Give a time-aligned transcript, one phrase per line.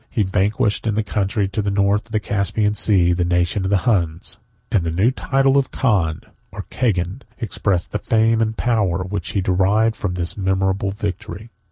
[0.09, 3.69] He vanquished, in the country to the north of the Caspian Sea, the nation of
[3.69, 4.39] the Huns;
[4.71, 9.41] and the new title of Khan, or Cagan, expressed the fame and power which he
[9.41, 11.51] derived from this memorable victory.